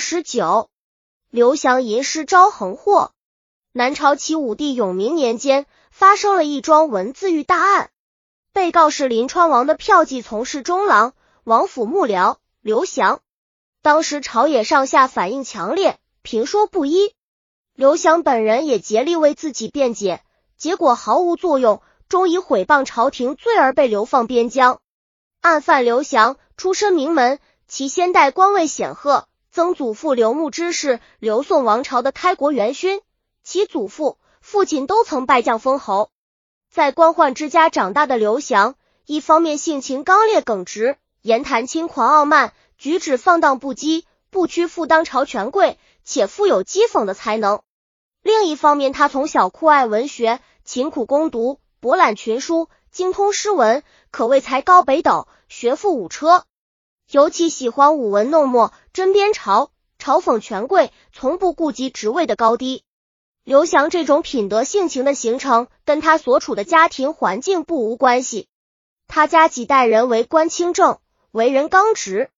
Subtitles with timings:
[0.00, 0.70] 十九，
[1.28, 3.12] 刘翔吟诗招横祸。
[3.72, 7.90] 南朝齐武帝永明年间，发生了一桩文字狱大案，
[8.52, 11.12] 被告是临川王的票记从事中郎、
[11.44, 13.20] 王府幕僚刘翔。
[13.82, 17.14] 当时朝野上下反应强烈，评说不一。
[17.74, 20.24] 刘翔本人也竭力为自己辩解，
[20.56, 24.80] 结果毫无作用，终以毁谤朝廷罪而被流放边疆。
[25.42, 27.38] 案犯刘翔出身名门，
[27.68, 33.00] 其先代官位显赫，曾祖父刘牧之是刘宋王朝的开国元勋，
[33.42, 36.10] 其祖父、父亲都曾拜将封侯。
[36.70, 42.52] 在官宦之家长大的刘翔，一方面性情刚烈耿直，言谈轻狂傲慢。
[42.78, 47.60] 举止放荡不羁，不屈负当朝权贵，且富有讥讽的才能。
[48.22, 53.82] 另一方面，他从小酷爱文学，勤苦攻读，博览群书，精通诗文，
[54.12, 56.44] 可谓才高北斗，学富五车。
[57.10, 62.84] 尤其喜欢舞文弄墨，针砭嘲嘲讽权贵，从不顾及职位的高低。
[63.42, 68.46] 刘翔这种品德性情的形成，跟他所处的家庭环境不无关系。
[69.08, 71.00] 他家几代人为官清正，
[71.32, 72.30] 为人刚直。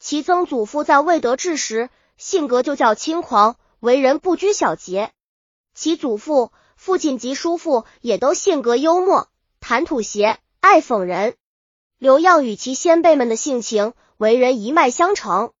[0.00, 5.12] 其曾祖父在未得志时，性格就较轻狂，为人不拘小节。
[5.74, 9.28] 其祖父、父亲及叔父也都性格幽默，
[9.60, 11.36] 谈吐谐，爱讽人。
[11.98, 15.52] 刘耀与其先辈们的性情、为人一脉相承。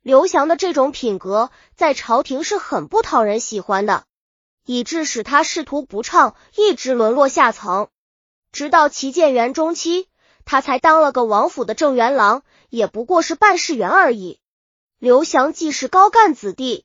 [0.00, 4.04] 刘翔的这种品格在朝廷是很不讨人喜欢的，
[4.64, 7.88] 以致使他仕途不畅，一直沦落下层。
[8.52, 10.08] 直到齐建元中期，
[10.44, 12.42] 他才当了个王府的正元郎。
[12.68, 14.40] 也不过是办事员而已。
[14.98, 16.84] 刘翔既是高干子弟，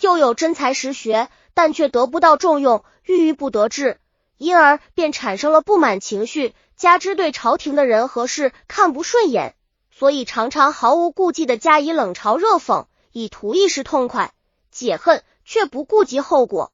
[0.00, 3.98] 又有真才实学，但却得不到重用，郁郁不得志，
[4.36, 9.56] 因而便产生了不满情绪，加之对朝廷的人和事看不顺眼，
[10.00, 14.32] 所以常常毫无顾忌的加以冷嘲热讽，以图一时痛快
[14.70, 16.72] 解恨，却不顾及后果。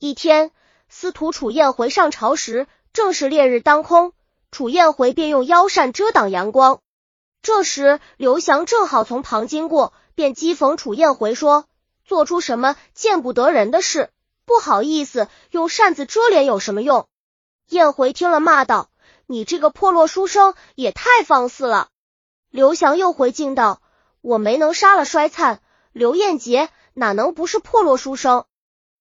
[0.00, 0.50] 一天，
[0.88, 4.14] 司徒楚燕回上朝时，正是烈日当空，
[4.50, 6.80] 楚燕回便用腰扇遮挡阳光。
[7.40, 11.66] 这时，刘翔正好从旁经过，便讥讽楚燕回说
[12.04, 14.10] ：“做出什么见不得人的事，
[14.44, 17.06] 不好意思用扇子遮脸有什么用？”
[17.70, 18.90] 燕回听了，骂道
[19.26, 21.90] ：“你这个破落书生，也太放肆了！”
[22.50, 23.80] 刘翔又回敬道
[24.22, 25.60] ：“我没能杀了衰灿，
[25.92, 28.44] 刘彦杰哪能不是破落书生？”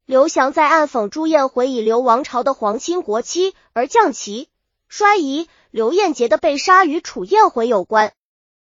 [0.05, 4.49] 刘翔在暗讽朱彦回以刘王朝的皇亲国戚而降旗，
[4.87, 8.13] 衰疑刘彦杰的被杀与楚彦回有关。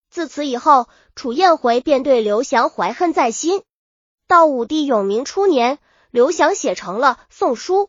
[0.09, 3.63] 自此以后，楚彦回便对刘翔怀恨在心。
[4.27, 5.79] 到武帝永明初年，
[6.11, 7.85] 刘翔写成了《宋书》，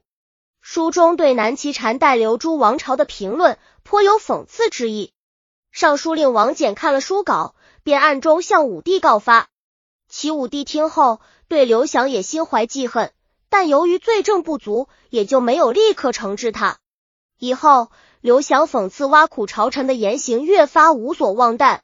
[0.60, 5.12] 书中对南齐禅代刘朱王朝的评论颇有讽刺之意。
[5.82, 9.48] 尚书令王翦看了书稿，便暗中向武帝告发。
[10.08, 13.10] 齐武帝听后，对刘翔也心怀记恨，
[13.48, 16.78] 但由于罪证不足，也就没有立刻惩治他。
[17.36, 21.80] 以后，刘翔讽刺挖苦朝臣的言行越发无所望惮。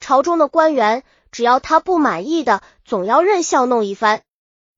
[0.00, 4.22] 朝中的官员，只要他不满意的，总要任笑弄一番。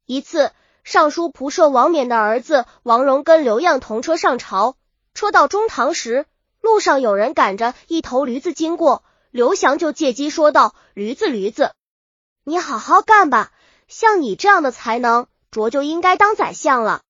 [0.05, 0.53] 一次，
[0.85, 4.77] 尚书仆射王冕的儿子王荣跟刘漾同车上朝，
[5.15, 6.27] 车到中堂时，
[6.61, 11.73] 路上有人赶着一头驴子经过，刘翔就借机说道：“驴子，驴子，
[12.45, 13.53] 你好好干吧，
[13.89, 17.03] 像你这样的才能，着就应该当宰相了。”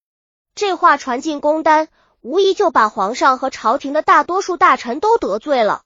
[0.54, 1.88] 这话传进宫丹，
[2.20, 5.82] 无疑就把皇上和朝廷的大多数大臣都得罪了。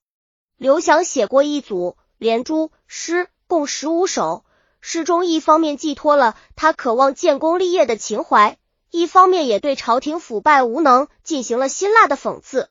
[0.56, 1.96] 刘翔写过一组。
[2.16, 4.44] 连珠诗共十五首，
[4.80, 8.56] 诗中一方面寄托了他渴望建功立业的情怀，
[8.90, 12.70] 一方面也对朝廷腐败无能进行了辛辣的讽刺。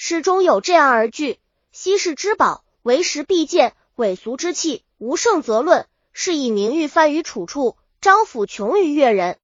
[0.00, 1.40] 诗中有这样而句
[1.72, 9.38] ：“稀世之宝，为时必见；伪俗之器，无胜则论。”是以名誉翻于楚处，张府穷于越人。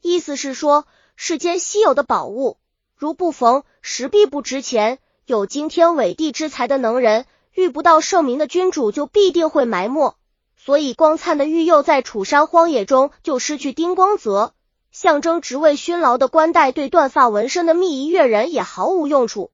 [0.00, 2.56] 意思是说，世间稀有的宝物，
[2.96, 4.96] 如不逢时必不值钱；
[5.26, 7.26] 有惊天伟地之才的能人。
[7.52, 10.16] 遇不到圣明的君主，就必定会埋没。
[10.56, 14.54] 所以，光灿的玉釉在楚山荒野中就失去丁光泽，
[14.92, 19.50] 象征职位勋劳的冠带对断发纹身的密仪越人也毫无用处。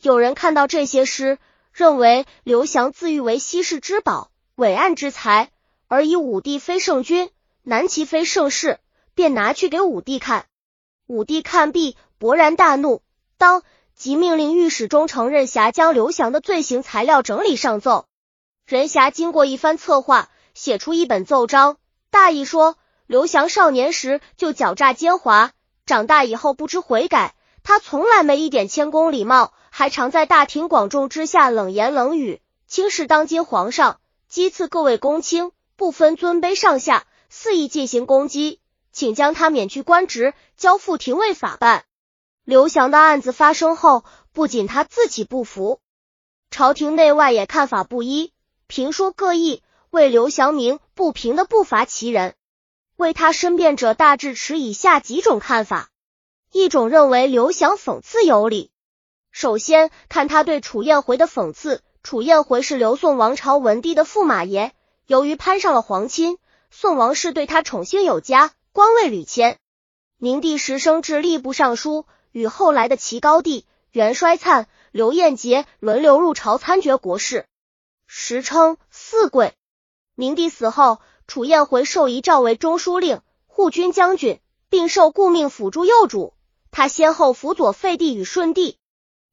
[0.00, 1.38] 有人看到这些诗，
[1.72, 5.50] 认为刘翔自誉为稀世之宝、伟岸之才，
[5.88, 7.30] 而以武帝非圣君，
[7.62, 8.78] 南齐非盛世，
[9.14, 10.46] 便拿去给武帝看。
[11.06, 13.02] 武帝看毕，勃然大怒，
[13.36, 13.62] 当。
[13.96, 18.06] 即命令御史中丞任侠将刘翔的罪行材料整理上奏。
[18.64, 21.78] 任侠经过一番策划，写出一本奏章，
[22.08, 22.76] 大意说：
[23.08, 25.50] 刘翔少年时就狡诈奸猾，
[25.84, 27.34] 长大以后不知悔改。
[27.68, 34.00] 他从来没一点谦恭礼貌，还常在大庭广众之下冷言冷语，轻视当今皇上，
[34.32, 38.58] 讥刺各位公卿，不分尊卑上下，肆意进行攻击，
[38.90, 41.84] 请将他免去官职，交付廷尉法办。
[42.42, 45.82] 刘翔的案子发生后，不仅他自己不服，
[46.50, 48.32] 朝廷内外也看法不一，
[48.66, 52.34] 评说各异，为刘翔鸣不平的不乏其人。
[52.96, 55.90] 为他申辩者大致持以下几种看法：
[56.52, 58.70] 一种认为刘翔讽刺有理。
[59.30, 61.82] 首先看他对楚燕回的讽刺。
[62.02, 64.72] 楚燕回是刘宋王朝文帝的驸马爷，
[65.06, 66.38] 由于攀上了皇亲，
[66.70, 69.58] 宋王室对他宠幸有加，官位屡迁。
[70.16, 77.46] 明帝时升至吏部尚书，与后来的齐高帝、元衰灿、刘彦杰轮流入朝参决国事，
[78.06, 79.52] 时称四贵。
[80.14, 84.40] 明帝死后，楚燕回受遗诏为中书令、护军将军，
[84.70, 86.32] 并受顾命辅助右主。
[86.78, 88.78] 他先后辅佐废帝与顺帝。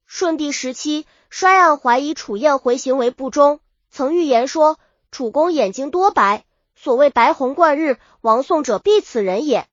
[0.07, 3.59] 顺帝时期，衰暗怀疑楚燕回行为不忠，
[3.91, 4.79] 曾预言说
[5.11, 6.43] 楚公眼睛多白，
[6.75, 9.67] 所谓白虹贯日，亡宋者必此人也。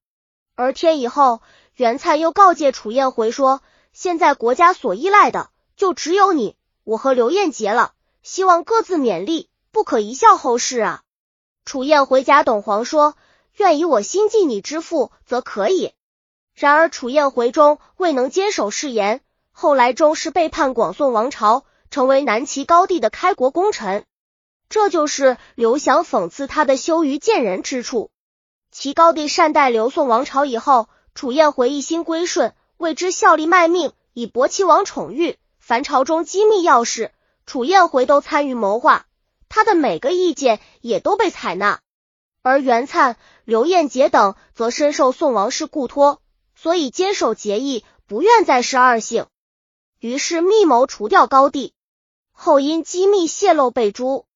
[0.55, 1.41] 而天以后，
[1.75, 3.63] 袁灿又告诫楚燕回说，
[3.95, 11.03] 现在国家所依赖的就只有你我和刘彦杰了，希望各自勉励，不可一笑后事啊。
[11.65, 13.17] 楚燕回家董皇说，
[13.57, 15.95] 愿以我心继你之父，则可以。
[16.55, 19.21] 然而楚燕回中未能坚守誓言。
[19.51, 24.05] 后来终是背叛广宋王朝，成为南齐高帝的开国功臣。
[24.71, 28.11] 这就是刘翔讽刺他的羞于见人之处。
[28.71, 35.37] 齐高帝善待刘宋王朝以后，楚燕回一心归顺，为之效力卖命，以博齐王宠誉。
[35.59, 37.13] 凡朝中机密要事，
[37.45, 39.05] 楚燕回都参与谋划，
[39.51, 41.81] 他的每个意见也都被采纳。
[42.43, 46.22] 而袁灿、刘彦杰等则深受宋王室故托，
[46.62, 49.26] 所以坚守节义，不愿再失二姓。
[49.99, 51.75] 于是密谋除掉高帝，
[52.31, 54.26] 后因机密泄露被诛。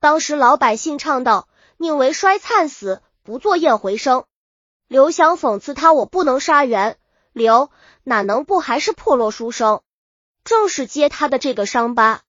[0.00, 4.24] 当时老百姓唱道：“宁为衰灿死，不做燕回生。”
[4.88, 6.96] 刘翔讽刺他：“我不能杀袁
[7.34, 7.70] 刘，
[8.04, 9.82] 哪能不还是破落书生？”
[10.44, 12.22] 正是揭他的这个伤疤。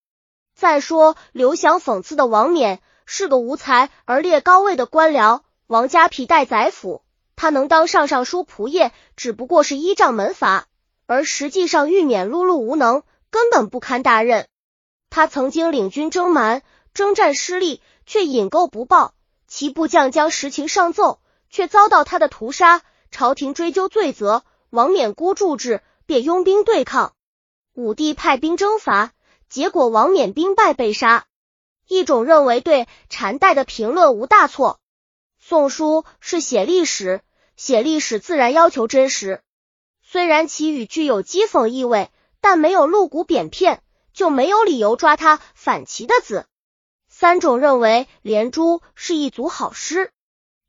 [0.56, 7.02] 再说刘翔讽刺的王冕是个无才而列高位的官僚，王家皮带宰府，
[7.38, 10.66] 他能当上尚书仆射，只不过是依仗门阀。
[11.06, 14.48] 而实际上，玉冕碌碌无能，根本不堪大任。
[15.10, 16.64] 他曾经领军征蛮，
[16.96, 19.14] 征战失利，却引钩不报。
[19.48, 22.82] 其部将将实情上奏，却遭到他的屠杀。
[23.12, 27.14] 朝廷追究罪责，王冕孤注之，便拥兵对抗。
[27.74, 29.14] 武帝派兵征伐，
[29.48, 31.26] 结果王冕兵败被杀。
[31.88, 34.80] 一种认为对禅代的评论无大错。
[35.40, 37.22] 宋书是写历史，
[37.58, 39.42] 写历史自然要求真实。
[40.02, 42.10] 虽然其语具有讥讽意味，
[42.40, 43.82] 但没有露骨贬片，
[44.14, 46.46] 就没有理由抓他反齐的字。
[47.10, 50.12] 三种认为连珠是一组好诗，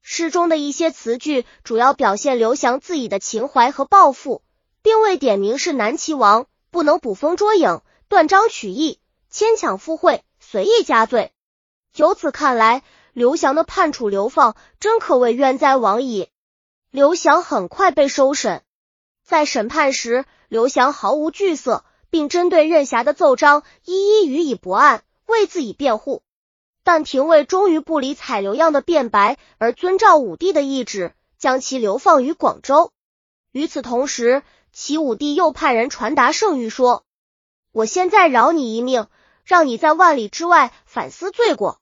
[0.00, 4.42] 诗中的一些词句主要表现刘翔自己的情怀和抱负，
[4.80, 8.98] 并未点明是南齐王，不能捕风捉影、断章取义、
[9.28, 11.32] 牵强附会、随意加罪。
[11.94, 12.82] 由此看来，
[13.12, 16.30] 刘翔的判处流放真可谓冤哉枉矣。
[16.90, 18.62] 刘翔很快被收审。
[19.22, 26.22] 在审判时，刘翔毫无惧色，并针对任侠的奏章一一予以驳案，为自己辩护。
[26.82, 32.90] 但廷尉终于不理采刘样的辩白，而遵照武帝的意旨，将其流放于广州。
[33.52, 37.04] 与此同时，齐武帝又派人传达圣谕说
[37.70, 39.08] ：“我现在饶你一命，
[39.44, 41.80] 让你在万里之外反思罪过。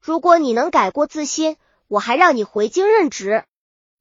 [0.00, 3.44] 如果你能改过自新，我还让你回京任职。”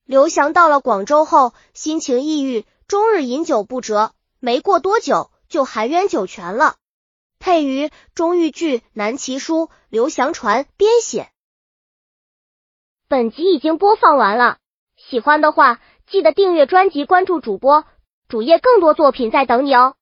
[0.08, 2.66] 刘翔到了广州后，心情抑郁。
[2.88, 6.78] 终日饮酒不折，没过多久就含冤九泉了。
[7.40, 11.30] 配于钟玉剧《南齐书》，刘翔传编写。
[13.10, 14.60] 本集已经播放完了，
[14.96, 17.84] 喜欢的话记得订阅专辑，关注主播
[18.30, 19.97] 主页，更多作品在等你哦。